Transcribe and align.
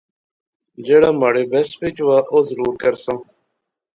جہیڑا 0.85 1.11
مہاڑے 1.19 1.43
بس 1.51 1.69
وچ 1.79 1.97
وہا 2.05 2.19
اور 2.31 2.43
ضرور 2.49 2.73
کرساں 2.81 3.17